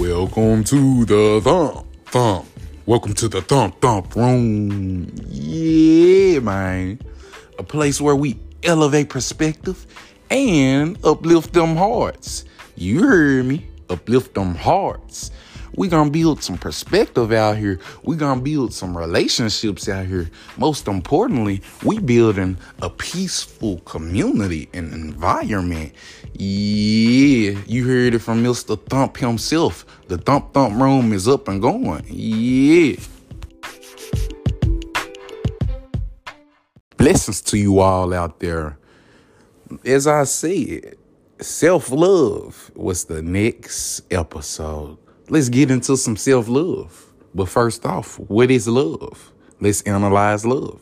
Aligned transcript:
Welcome 0.00 0.64
to 0.64 1.04
the 1.04 1.42
thump 1.44 1.86
thump. 2.06 2.46
Welcome 2.86 3.12
to 3.16 3.28
the 3.28 3.42
thump 3.42 3.82
thump 3.82 4.16
room. 4.16 5.12
Yeah, 5.28 6.38
man. 6.38 7.00
A 7.58 7.62
place 7.62 8.00
where 8.00 8.16
we 8.16 8.38
elevate 8.62 9.10
perspective 9.10 9.86
and 10.30 10.96
uplift 11.04 11.52
them 11.52 11.76
hearts. 11.76 12.46
You 12.76 13.02
heard 13.02 13.44
me. 13.44 13.68
Uplift 13.90 14.32
them 14.32 14.54
hearts. 14.54 15.32
We 15.74 15.88
gonna 15.88 16.10
build 16.10 16.42
some 16.42 16.58
perspective 16.58 17.32
out 17.32 17.56
here. 17.56 17.78
We 18.02 18.16
gonna 18.16 18.40
build 18.40 18.74
some 18.74 18.96
relationships 18.96 19.88
out 19.88 20.06
here. 20.06 20.30
Most 20.56 20.88
importantly, 20.88 21.62
we 21.84 21.98
building 21.98 22.56
a 22.82 22.90
peaceful 22.90 23.78
community 23.80 24.68
and 24.74 24.92
environment. 24.92 25.92
Yeah, 26.34 27.58
you 27.66 27.86
heard 27.86 28.14
it 28.14 28.20
from 28.20 28.42
Mr. 28.42 28.80
Thump 28.88 29.16
himself. 29.16 29.86
The 30.08 30.18
Thump 30.18 30.52
Thump 30.52 30.80
room 30.80 31.12
is 31.12 31.28
up 31.28 31.48
and 31.48 31.62
going. 31.62 32.04
Yeah. 32.08 32.96
Blessings 36.96 37.40
to 37.42 37.56
you 37.56 37.78
all 37.78 38.12
out 38.12 38.40
there. 38.40 38.76
As 39.84 40.06
I 40.06 40.24
said, 40.24 40.96
self 41.40 41.90
love 41.90 42.70
was 42.74 43.04
the 43.04 43.22
next 43.22 44.02
episode 44.12 44.98
let's 45.30 45.48
get 45.48 45.70
into 45.70 45.96
some 45.96 46.16
self 46.16 46.48
love. 46.48 47.06
But 47.34 47.48
first 47.48 47.86
off, 47.86 48.18
what 48.18 48.50
is 48.50 48.66
love? 48.66 49.32
Let's 49.60 49.82
analyze 49.82 50.44
love. 50.44 50.80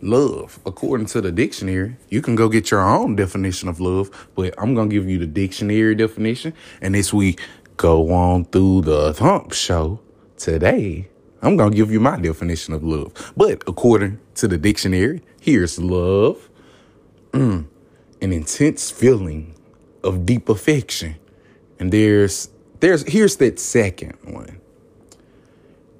Love, 0.00 0.60
according 0.64 1.06
to 1.06 1.20
the 1.20 1.32
dictionary, 1.32 1.96
you 2.08 2.22
can 2.22 2.36
go 2.36 2.48
get 2.48 2.70
your 2.70 2.80
own 2.80 3.16
definition 3.16 3.68
of 3.68 3.80
love, 3.80 4.28
but 4.36 4.54
I'm 4.56 4.72
going 4.74 4.88
to 4.88 4.94
give 4.94 5.08
you 5.08 5.18
the 5.18 5.26
dictionary 5.26 5.96
definition. 5.96 6.54
And 6.80 6.94
as 6.94 7.12
we 7.12 7.36
go 7.76 8.12
on 8.12 8.44
through 8.44 8.82
the 8.82 9.12
Thump 9.12 9.52
Show 9.52 9.98
today, 10.36 11.08
I'm 11.42 11.56
going 11.56 11.72
to 11.72 11.76
give 11.76 11.90
you 11.90 11.98
my 11.98 12.16
definition 12.16 12.74
of 12.74 12.84
love. 12.84 13.32
But 13.36 13.64
according 13.66 14.20
to 14.36 14.46
the 14.46 14.56
dictionary, 14.56 15.22
here's 15.40 15.80
love 15.80 16.48
mm, 17.32 17.66
an 18.20 18.32
intense 18.32 18.90
feeling 18.90 19.54
of 20.02 20.26
deep 20.26 20.48
affection. 20.48 21.16
And 21.78 21.92
there's 21.92 22.50
there's 22.80 23.02
here's 23.08 23.36
that 23.36 23.58
second 23.58 24.16
one. 24.24 24.60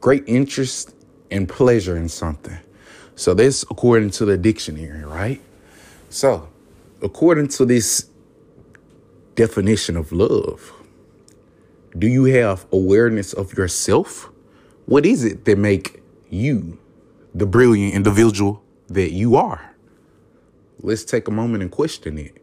Great 0.01 0.25
interest 0.27 0.95
and 1.31 1.49
pleasure 1.49 1.97
in 1.97 2.09
something. 2.09 2.59
So 3.17 3.35
this 3.35 3.65
according 3.65 4.11
to 4.11 4.25
the 4.25 4.37
dictionary, 4.37 5.05
right? 5.05 5.41
So, 6.11 6.49
according 7.03 7.49
to 7.49 7.67
this 7.67 8.09
definition 9.35 9.97
of 9.97 10.13
love, 10.13 10.73
do 11.99 12.07
you 12.07 12.25
have 12.25 12.67
awareness 12.73 13.33
of 13.33 13.57
yourself? 13.57 14.31
What 14.87 15.05
is 15.05 15.25
it 15.25 15.45
that 15.45 15.59
make 15.59 16.03
you 16.31 16.79
the 17.35 17.45
brilliant 17.47 17.95
individual 17.95 18.63
that 18.89 19.13
you 19.13 19.37
are? 19.37 19.75
Let's 20.81 21.05
take 21.05 21.29
a 21.29 21.31
moment 21.31 21.63
and 21.63 21.71
question 21.71 22.19
it. 22.19 22.43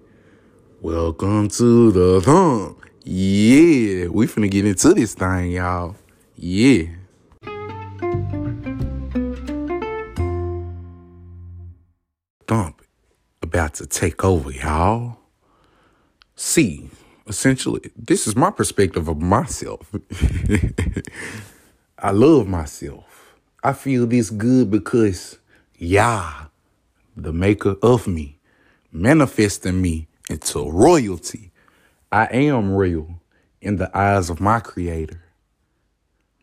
Welcome 0.82 1.50
to 1.50 1.92
the 1.92 2.22
thump. 2.22 2.85
Yeah, 3.08 4.08
we 4.08 4.26
finna 4.26 4.50
get 4.50 4.66
into 4.66 4.96
this 4.96 5.14
thing, 5.14 5.52
y'all. 5.52 5.96
Yeah. 6.36 6.86
Thump 12.48 12.82
about 13.44 13.76
to 13.76 13.86
take 13.86 14.26
over, 14.26 14.50
y'all. 14.50 15.20
See, 16.36 16.90
essentially, 17.28 17.92
this 17.96 18.26
is 18.26 18.36
my 18.36 18.50
perspective 18.50 19.08
of 19.08 19.22
myself. 19.22 19.94
I 22.00 22.10
love 22.10 22.48
myself. 22.48 23.36
I 23.64 23.74
feel 23.74 24.08
this 24.08 24.32
good 24.32 24.72
because, 24.72 25.38
yeah, 25.78 26.46
the 27.16 27.32
maker 27.32 27.76
of 27.84 28.08
me, 28.08 28.40
manifesting 28.92 29.80
me 29.80 30.08
into 30.28 30.68
royalty 30.68 31.52
I 32.12 32.26
am 32.26 32.74
real 32.74 33.20
in 33.62 33.78
the 33.78 33.96
eyes 33.98 34.30
of 34.30 34.40
my 34.40 34.60
creator. 34.60 35.24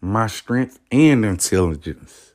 My 0.00 0.26
strength 0.26 0.80
and 0.90 1.24
intelligence 1.24 2.34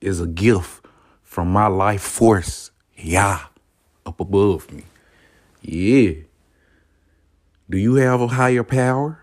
is 0.00 0.20
a 0.20 0.26
gift 0.26 0.86
from 1.22 1.52
my 1.52 1.66
life 1.66 2.02
force, 2.02 2.70
Yah, 2.96 3.40
up 4.06 4.20
above 4.20 4.72
me. 4.72 4.84
Yeah. 5.60 6.14
Do 7.68 7.78
you 7.78 7.96
have 7.96 8.20
a 8.20 8.28
higher 8.28 8.64
power? 8.64 9.20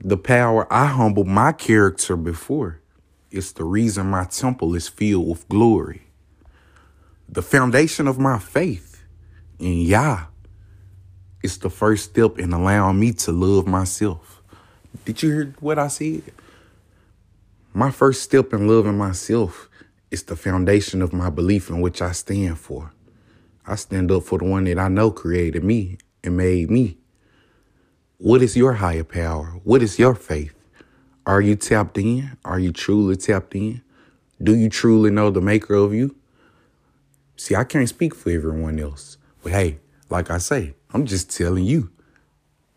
The 0.00 0.16
power 0.16 0.72
I 0.72 0.86
humble 0.86 1.24
my 1.24 1.52
character 1.52 2.16
before 2.16 2.80
is 3.30 3.52
the 3.52 3.64
reason 3.64 4.10
my 4.10 4.24
temple 4.24 4.74
is 4.74 4.88
filled 4.88 5.28
with 5.28 5.48
glory. 5.48 6.02
The 7.28 7.42
foundation 7.42 8.06
of 8.08 8.18
my 8.18 8.38
faith 8.38 9.04
in 9.58 9.80
Yah 9.80 10.26
it's 11.46 11.58
the 11.58 11.70
first 11.70 12.10
step 12.10 12.40
in 12.40 12.52
allowing 12.52 12.98
me 12.98 13.12
to 13.12 13.30
love 13.30 13.68
myself. 13.68 14.42
Did 15.04 15.22
you 15.22 15.30
hear 15.30 15.54
what 15.60 15.78
I 15.78 15.86
said? 15.86 16.24
My 17.72 17.92
first 17.92 18.22
step 18.22 18.52
in 18.52 18.66
loving 18.66 18.98
myself 18.98 19.68
is 20.10 20.24
the 20.24 20.34
foundation 20.34 21.02
of 21.02 21.12
my 21.12 21.30
belief 21.30 21.70
in 21.70 21.80
which 21.80 22.02
I 22.02 22.10
stand 22.10 22.58
for. 22.58 22.92
I 23.64 23.76
stand 23.76 24.10
up 24.10 24.24
for 24.24 24.40
the 24.40 24.44
one 24.44 24.64
that 24.64 24.76
I 24.76 24.88
know 24.88 25.12
created 25.12 25.62
me 25.62 25.98
and 26.24 26.36
made 26.36 26.68
me. 26.68 26.98
What 28.18 28.42
is 28.42 28.56
your 28.56 28.72
higher 28.72 29.04
power? 29.04 29.60
What 29.62 29.82
is 29.82 30.00
your 30.00 30.16
faith? 30.16 30.54
Are 31.26 31.40
you 31.40 31.54
tapped 31.54 31.96
in? 31.96 32.36
Are 32.44 32.58
you 32.58 32.72
truly 32.72 33.14
tapped 33.14 33.54
in? 33.54 33.82
Do 34.42 34.56
you 34.56 34.68
truly 34.68 35.10
know 35.10 35.30
the 35.30 35.40
maker 35.40 35.74
of 35.74 35.94
you? 35.94 36.16
See, 37.36 37.54
I 37.54 37.62
can't 37.62 37.88
speak 37.88 38.16
for 38.16 38.30
everyone 38.30 38.80
else. 38.80 39.16
But 39.44 39.52
hey, 39.52 39.78
like 40.10 40.28
I 40.28 40.38
say, 40.38 40.74
I'm 40.96 41.04
just 41.04 41.36
telling 41.36 41.66
you 41.66 41.90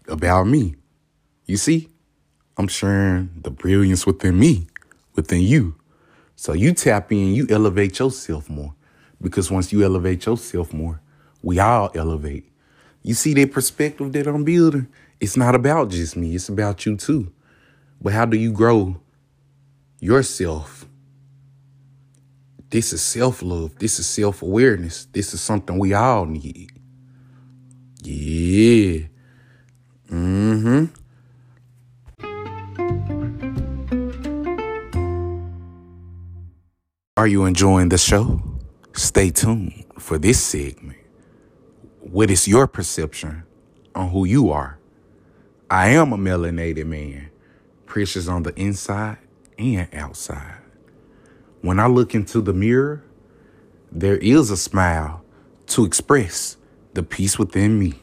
about 0.10 0.44
me. 0.44 0.76
You 1.46 1.56
see, 1.56 1.88
I'm 2.58 2.68
sharing 2.68 3.30
the 3.42 3.50
brilliance 3.50 4.06
within 4.06 4.38
me, 4.38 4.68
within 5.16 5.40
you. 5.40 5.76
So 6.36 6.52
you 6.52 6.74
tap 6.74 7.14
in, 7.14 7.34
you 7.34 7.48
elevate 7.50 7.98
yourself 7.98 8.50
more. 8.50 8.76
Because 9.22 9.50
once 9.50 9.72
you 9.72 9.86
elevate 9.86 10.26
yourself 10.26 10.74
more, 10.74 11.00
we 11.42 11.60
all 11.60 11.92
elevate. 11.96 12.52
You 13.04 13.14
see 13.14 13.34
that 13.36 13.54
perspective 13.54 14.12
that 14.12 14.28
I'm 14.28 14.44
building? 14.44 14.90
It's 15.22 15.38
not 15.38 15.56
about 15.56 15.90
just 15.90 16.18
me, 16.18 16.36
it's 16.36 16.50
about 16.50 16.86
you 16.86 16.98
too. 16.98 17.32
But 18.02 18.12
how 18.12 18.26
do 18.26 18.36
you 18.36 18.52
grow 18.52 19.00
yourself? 20.02 20.86
This 22.70 22.92
is 22.92 23.02
self 23.02 23.42
love. 23.42 23.80
This 23.80 23.98
is 23.98 24.08
self 24.08 24.42
awareness. 24.42 25.06
This 25.06 25.34
is 25.34 25.40
something 25.40 25.80
we 25.80 25.94
all 25.94 26.26
need. 26.26 26.79
Yeah. 28.02 29.08
Mm-hmm. 30.10 30.86
Are 37.18 37.28
you 37.28 37.46
enjoying 37.46 37.90
the 37.90 37.98
show? 37.98 38.42
Stay 38.94 39.30
tuned 39.30 39.86
for 40.00 40.18
this 40.18 40.42
segment. 40.42 40.98
What 42.00 42.32
is 42.32 42.48
your 42.48 42.68
perception 42.68 43.44
on 43.94 44.10
who 44.10 44.26
you 44.26 44.52
are? 44.52 44.80
I 45.70 45.90
am 45.90 46.14
a 46.14 46.18
melanated 46.18 46.86
man, 46.88 47.30
precious 47.86 48.28
on 48.28 48.44
the 48.44 48.58
inside 48.60 49.18
and 49.58 49.88
outside. 49.94 50.56
When 51.62 51.80
I 51.80 51.88
look 51.88 52.16
into 52.16 52.42
the 52.42 52.54
mirror, 52.54 53.04
there 53.92 54.18
is 54.18 54.50
a 54.50 54.58
smile 54.58 55.24
to 55.68 55.84
express 55.84 56.56
the 56.94 57.04
peace 57.04 57.38
within 57.38 57.80
me. 57.80 57.94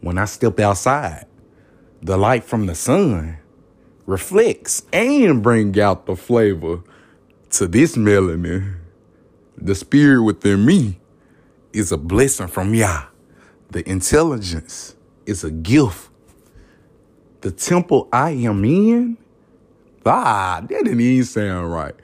When 0.00 0.18
I 0.18 0.24
step 0.26 0.58
outside, 0.60 1.26
the 2.02 2.16
light 2.16 2.44
from 2.44 2.66
the 2.66 2.74
sun 2.74 3.38
reflects 4.06 4.82
and 4.92 5.42
bring 5.42 5.78
out 5.80 6.06
the 6.06 6.16
flavor 6.16 6.82
to 7.50 7.66
this 7.66 7.96
melanin. 7.96 8.76
The 9.56 9.74
spirit 9.74 10.22
within 10.22 10.64
me 10.64 10.98
is 11.72 11.92
a 11.92 11.96
blessing 11.98 12.48
from 12.48 12.74
Yah. 12.74 13.04
The 13.70 13.88
intelligence 13.88 14.96
is 15.24 15.44
a 15.44 15.50
gift. 15.50 16.10
The 17.42 17.50
temple 17.50 18.08
I 18.12 18.30
am 18.30 18.64
in, 18.64 19.16
ah, 20.04 20.60
that 20.60 20.68
didn't 20.68 21.00
even 21.00 21.24
sound 21.24 21.72
right. 21.72 21.94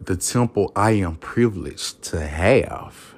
The 0.00 0.16
temple 0.16 0.72
I 0.74 0.92
am 0.92 1.16
privileged 1.16 2.02
to 2.04 2.26
have 2.26 3.14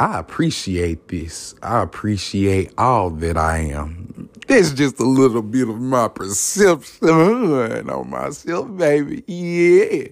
I 0.00 0.18
appreciate 0.18 1.08
this. 1.08 1.54
I 1.62 1.82
appreciate 1.82 2.72
all 2.78 3.10
that 3.10 3.36
I 3.36 3.58
am. 3.58 4.28
That's 4.46 4.72
just 4.72 5.00
a 5.00 5.04
little 5.04 5.42
bit 5.42 5.68
of 5.68 5.80
my 5.80 6.08
perception 6.08 7.08
on 7.90 8.10
myself, 8.10 8.76
baby. 8.76 9.24
Yeah. 9.26 10.08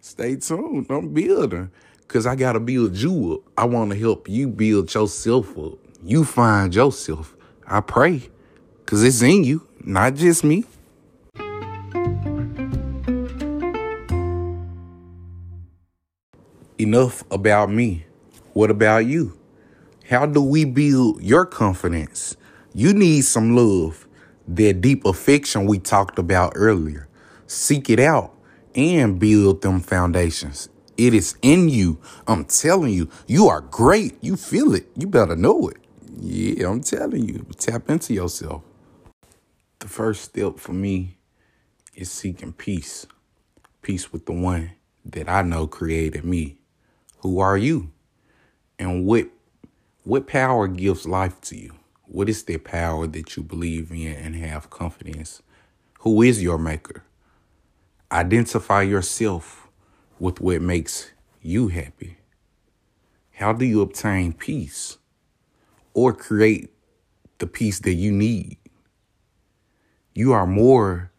Stay 0.00 0.36
tuned. 0.36 0.86
I'm 0.88 1.12
building. 1.12 1.70
Cause 2.08 2.26
I 2.26 2.36
gotta 2.36 2.60
build 2.60 2.96
you 2.96 3.34
up. 3.34 3.52
I 3.58 3.64
wanna 3.64 3.96
help 3.96 4.28
you 4.28 4.48
build 4.48 4.94
yourself 4.94 5.58
up. 5.58 5.74
You 6.04 6.24
find 6.24 6.74
yourself. 6.74 7.36
I 7.66 7.80
pray 7.80 8.30
Cause 8.86 9.02
it's 9.02 9.20
in 9.20 9.42
you, 9.42 9.66
not 9.80 10.14
just 10.14 10.44
me. 10.44 10.64
Enough 16.78 17.24
about 17.32 17.68
me. 17.68 18.05
What 18.56 18.70
about 18.70 19.04
you? 19.04 19.38
How 20.08 20.24
do 20.24 20.40
we 20.40 20.64
build 20.64 21.22
your 21.22 21.44
confidence? 21.44 22.38
You 22.72 22.94
need 22.94 23.26
some 23.26 23.54
love, 23.54 24.08
that 24.48 24.80
deep 24.80 25.04
affection 25.04 25.66
we 25.66 25.78
talked 25.78 26.18
about 26.18 26.54
earlier. 26.56 27.06
Seek 27.46 27.90
it 27.90 28.00
out 28.00 28.34
and 28.74 29.18
build 29.18 29.60
them 29.60 29.80
foundations. 29.80 30.70
It 30.96 31.12
is 31.12 31.36
in 31.42 31.68
you. 31.68 32.00
I'm 32.26 32.46
telling 32.46 32.94
you, 32.94 33.10
you 33.26 33.46
are 33.46 33.60
great. 33.60 34.16
You 34.22 34.36
feel 34.38 34.74
it. 34.74 34.86
You 34.96 35.06
better 35.06 35.36
know 35.36 35.68
it. 35.68 35.76
Yeah, 36.18 36.70
I'm 36.70 36.80
telling 36.80 37.28
you, 37.28 37.44
tap 37.58 37.90
into 37.90 38.14
yourself. 38.14 38.62
The 39.80 39.88
first 39.88 40.22
step 40.22 40.58
for 40.58 40.72
me 40.72 41.18
is 41.94 42.10
seeking 42.10 42.54
peace. 42.54 43.06
Peace 43.82 44.14
with 44.14 44.24
the 44.24 44.32
one 44.32 44.70
that 45.04 45.28
I 45.28 45.42
know 45.42 45.66
created 45.66 46.24
me. 46.24 46.56
Who 47.18 47.38
are 47.38 47.58
you? 47.58 47.90
And 48.78 49.06
what 49.06 49.28
what 50.04 50.26
power 50.26 50.68
gives 50.68 51.06
life 51.06 51.40
to 51.42 51.56
you? 51.56 51.74
What 52.04 52.28
is 52.28 52.44
the 52.44 52.58
power 52.58 53.06
that 53.08 53.36
you 53.36 53.42
believe 53.42 53.90
in 53.90 54.14
and 54.14 54.36
have 54.36 54.70
confidence? 54.70 55.42
Who 56.00 56.22
is 56.22 56.42
your 56.42 56.58
maker? 56.58 57.02
Identify 58.12 58.82
yourself 58.82 59.66
with 60.20 60.40
what 60.40 60.62
makes 60.62 61.10
you 61.42 61.68
happy. 61.68 62.18
How 63.32 63.52
do 63.52 63.64
you 63.64 63.80
obtain 63.80 64.32
peace 64.32 64.98
or 65.92 66.12
create 66.12 66.72
the 67.38 67.46
peace 67.46 67.80
that 67.80 67.94
you 67.94 68.12
need? 68.12 68.58
You 70.14 70.32
are 70.32 70.46
more 70.46 71.10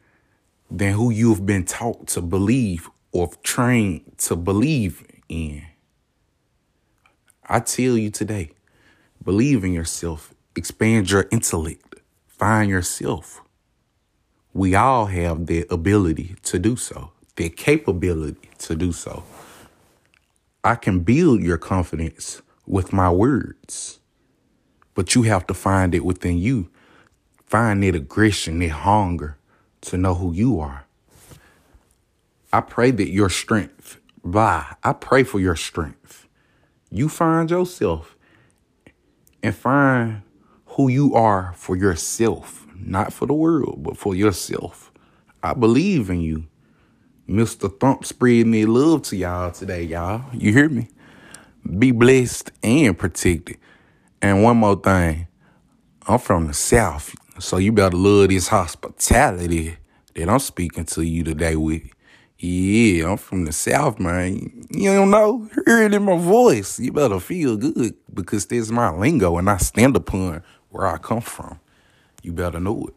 than 0.72 0.94
who 0.94 1.12
you've 1.12 1.46
been 1.46 1.66
taught 1.66 2.08
to 2.08 2.22
believe 2.22 2.90
or 3.12 3.30
trained 3.44 4.18
to 4.20 4.36
believe 4.36 5.06
in. 5.30 5.64
I 7.50 7.62
tell 7.62 7.98
you 7.98 8.10
today, 8.10 8.52
believe 9.24 9.64
in 9.64 9.72
yourself, 9.72 10.34
expand 10.54 11.10
your 11.10 11.28
intellect, 11.32 11.96
find 12.28 12.70
yourself. 12.70 13.42
We 14.54 14.76
all 14.76 15.06
have 15.06 15.46
the 15.46 15.66
ability 15.70 16.36
to 16.44 16.60
do 16.60 16.76
so, 16.76 17.12
the 17.38 17.48
capability 17.48 18.50
to 18.60 18.76
do 18.76 18.92
so. 18.92 19.24
I 20.62 20.76
can 20.76 21.00
build 21.00 21.42
your 21.42 21.58
confidence 21.58 22.42
with 22.66 22.92
my 22.92 23.10
words, 23.10 24.00
but 24.94 25.16
you 25.16 25.22
have 25.22 25.48
to 25.48 25.54
find 25.54 25.96
it 25.96 26.04
within 26.04 26.38
you. 26.38 26.70
Find 27.46 27.82
that 27.84 27.96
aggression, 27.96 28.60
that 28.60 28.72
hunger 28.72 29.38
to 29.82 29.98
know 29.98 30.16
who 30.16 30.34
you 30.34 30.60
are. 30.60 30.86
I 32.52 32.60
pray 32.60 32.92
that 32.92 33.10
your 33.10 33.30
strength, 33.30 34.02
blah, 34.22 34.74
I 34.84 34.92
pray 34.92 35.24
for 35.24 35.40
your 35.40 35.56
strength 35.56 36.27
you 36.90 37.10
find 37.10 37.50
yourself 37.50 38.16
and 39.44 39.56
find 39.56 40.22
who 40.66 40.88
you 40.90 41.16
are 41.16 41.54
for 41.56 41.76
yourself, 41.76 42.66
not 42.76 43.12
for 43.12 43.26
the 43.26 43.34
world, 43.34 43.84
but 43.84 43.98
for 43.98 44.16
yourself. 44.16 44.92
I 45.44 45.54
believe 45.54 46.10
in 46.10 46.22
you. 46.22 46.46
Mr. 47.28 47.70
Thump 47.80 48.06
spread 48.06 48.48
me 48.48 48.66
love 48.66 49.02
to 49.04 49.18
y'all 49.18 49.52
today, 49.52 49.84
y'all. 49.84 50.24
You 50.34 50.54
hear 50.54 50.70
me? 50.70 50.90
Be 51.78 51.92
blessed 51.92 52.52
and 52.64 52.98
protected. 52.98 53.58
And 54.22 54.44
one 54.44 54.58
more 54.58 54.78
thing, 54.78 55.28
I'm 56.08 56.20
from 56.20 56.48
the 56.48 56.54
South, 56.54 57.14
so 57.40 57.58
you 57.58 57.72
better 57.74 57.98
love 57.98 58.30
this 58.30 58.48
hospitality 58.48 59.78
that 60.16 60.30
I'm 60.30 60.40
speaking 60.40 60.86
to 60.86 61.02
you 61.02 61.24
today 61.24 61.56
with. 61.56 61.84
Yeah, 62.40 63.12
I'm 63.12 63.18
from 63.18 63.46
the 63.46 63.52
South, 63.52 64.00
man. 64.00 64.68
You 64.70 64.94
don't 64.94 65.10
know? 65.10 65.50
Hear 65.66 65.84
it 65.84 65.94
in 65.94 66.04
my 66.04 66.18
voice. 66.18 66.80
You 66.80 66.92
better 66.92 67.20
feel 67.20 67.58
good 67.58 67.96
because 68.14 68.46
this 68.46 68.66
is 68.66 68.72
my 68.72 68.92
lingo 68.92 69.38
and 69.38 69.50
I 69.50 69.58
stand 69.58 69.96
upon 69.96 70.44
where 70.70 70.86
I 70.86 70.98
come 70.98 71.22
from. 71.22 71.60
You 72.22 72.34
better 72.34 72.60
know 72.60 72.88
it. 72.88 72.94